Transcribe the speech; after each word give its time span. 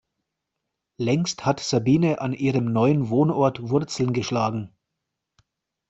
Längst 0.97 1.45
hat 1.45 1.59
Sabine 1.59 2.21
an 2.21 2.33
ihrem 2.33 2.65
neuen 2.73 3.09
Wohnort 3.11 3.69
Wurzeln 3.69 4.13
geschlagen. 4.13 4.75